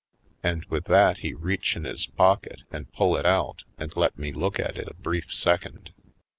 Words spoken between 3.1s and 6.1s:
it out and let me look at it a brief second.